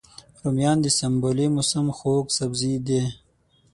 رومیان 0.41 0.77
د 0.81 0.87
سنبلې 0.97 1.45
موسم 1.55 1.87
خوږ 1.97 2.25
سبزی 2.37 2.73
دی 2.87 3.01